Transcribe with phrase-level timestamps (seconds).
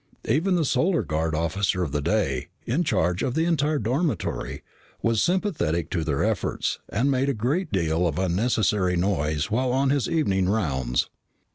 [0.27, 4.63] Even the Solar Guard officer of the day, in charge of the entire dormitory,
[5.03, 9.91] was sympathetic to their efforts and made a great deal of unnecessary noise while on
[9.91, 11.07] his evening rounds.